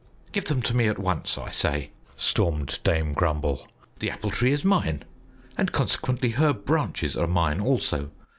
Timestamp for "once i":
0.97-1.51